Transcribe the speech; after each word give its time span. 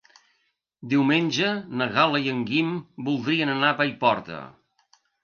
Diumenge 0.93 1.51
na 1.81 1.87
Gal·la 1.97 2.21
i 2.23 2.31
en 2.31 2.39
Guim 2.53 2.71
voldrien 3.11 3.53
anar 3.57 3.71
a 3.73 3.77
Paiporta. 3.83 4.41